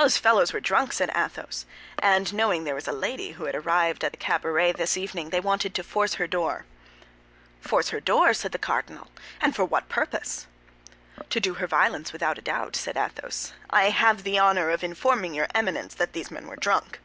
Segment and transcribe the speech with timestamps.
[0.00, 1.66] "These fellows were drunk," said Athos,
[1.98, 5.40] "and knowing there was a lady who had arrived at the cabaret this evening, they
[5.40, 6.64] wanted to force her door."
[7.60, 9.08] "Force her door!" said the cardinal,
[9.40, 10.46] "and for what purpose?"
[11.28, 13.52] "To do her violence, without doubt," said Athos.
[13.68, 17.00] "I have had the honor of informing your Eminence that these men were drunk."